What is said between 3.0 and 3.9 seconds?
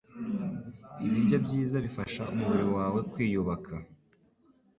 kwiyubaka